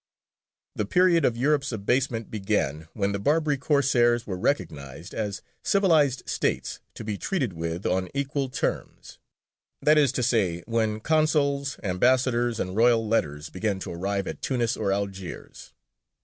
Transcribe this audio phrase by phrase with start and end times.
[0.75, 6.79] The period of Europe's abasement began when the Barbary Corsairs were recognized as civilized states
[6.95, 9.19] to be treated with on equal terms:
[9.79, 14.75] that is to say, when consuls, ambassadors, and royal letters began to arrive at Tunis
[14.75, 15.71] or Algiers.